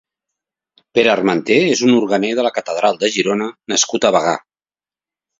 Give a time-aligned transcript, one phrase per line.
[0.99, 4.33] Pere Armenter és un organer de la Catedral de Girona nascut a Bagà.